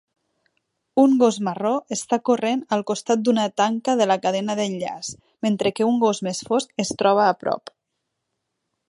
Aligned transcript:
Un 1.01 1.11
gos 1.23 1.35
marró 1.47 1.73
està 1.95 2.17
corrent 2.29 2.63
al 2.77 2.81
costat 2.93 3.21
d'una 3.27 3.45
tanca 3.63 3.95
de 4.01 4.07
la 4.13 4.17
cadena 4.25 4.55
d'enllaç, 4.61 5.13
mentre 5.49 5.73
que 5.77 5.91
un 5.91 6.01
gos 6.07 6.23
més 6.29 6.41
fosc 6.51 6.85
es 6.87 6.95
troba 7.03 7.29
a 7.35 7.37
prop. 7.45 7.75